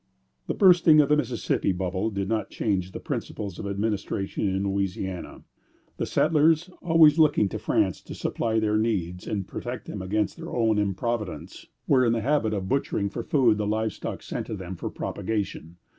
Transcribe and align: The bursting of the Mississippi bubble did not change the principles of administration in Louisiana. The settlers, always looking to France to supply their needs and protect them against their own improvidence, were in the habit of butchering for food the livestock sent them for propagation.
The 0.47 0.55
bursting 0.55 0.99
of 0.99 1.09
the 1.09 1.15
Mississippi 1.15 1.71
bubble 1.71 2.09
did 2.09 2.27
not 2.27 2.49
change 2.49 2.91
the 2.91 2.99
principles 2.99 3.59
of 3.59 3.67
administration 3.67 4.47
in 4.49 4.63
Louisiana. 4.63 5.43
The 5.97 6.07
settlers, 6.07 6.71
always 6.81 7.19
looking 7.19 7.47
to 7.49 7.59
France 7.59 8.01
to 8.05 8.15
supply 8.15 8.59
their 8.59 8.79
needs 8.79 9.27
and 9.27 9.47
protect 9.47 9.85
them 9.85 10.01
against 10.01 10.37
their 10.37 10.49
own 10.49 10.79
improvidence, 10.79 11.67
were 11.87 12.03
in 12.03 12.13
the 12.13 12.21
habit 12.21 12.51
of 12.51 12.67
butchering 12.67 13.11
for 13.11 13.21
food 13.21 13.59
the 13.59 13.67
livestock 13.67 14.23
sent 14.23 14.47
them 14.57 14.75
for 14.75 14.89
propagation. 14.89 15.75